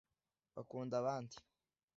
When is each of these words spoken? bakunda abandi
bakunda 0.55 0.95
abandi 1.01 1.35